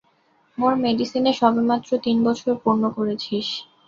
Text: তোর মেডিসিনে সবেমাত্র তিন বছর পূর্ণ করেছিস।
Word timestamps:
তোর 0.57 0.73
মেডিসিনে 0.83 1.31
সবেমাত্র 1.41 1.89
তিন 2.05 2.17
বছর 2.27 2.51
পূর্ণ 2.63 2.83
করেছিস। 2.97 3.47